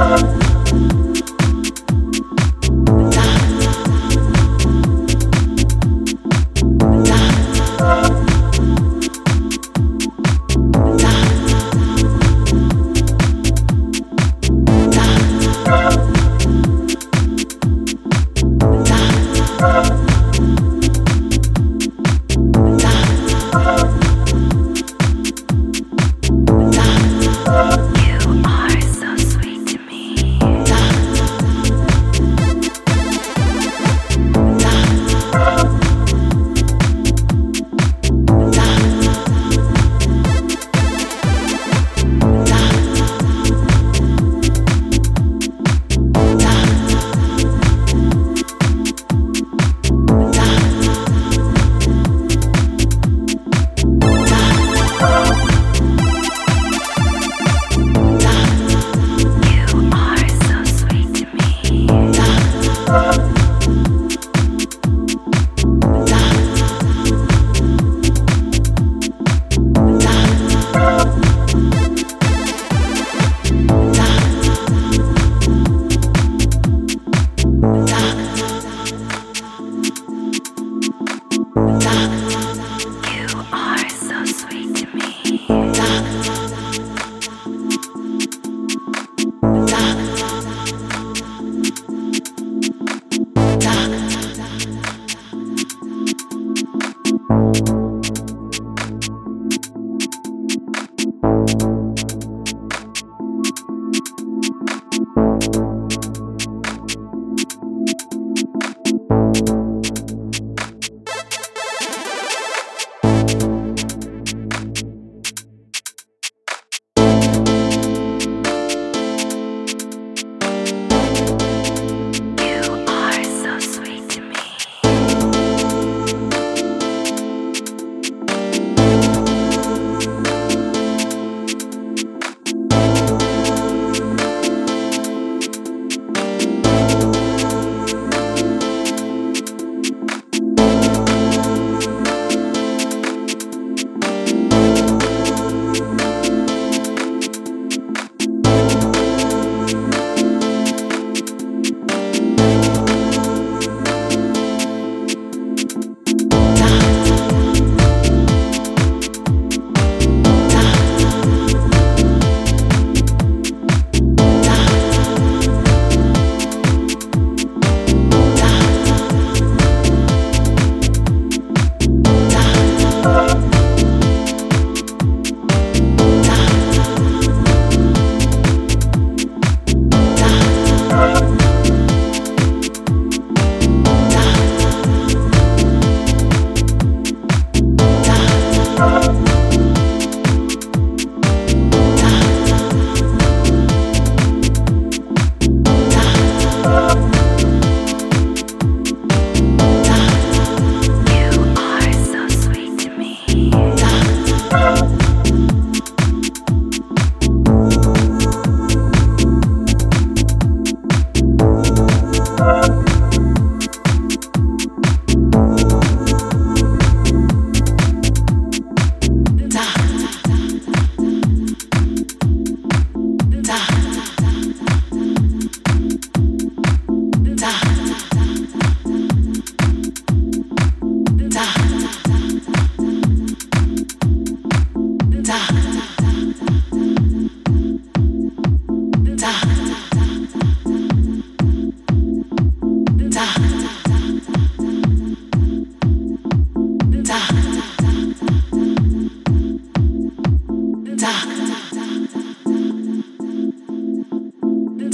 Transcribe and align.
Oh. 0.00 0.47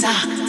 자. 0.05 0.44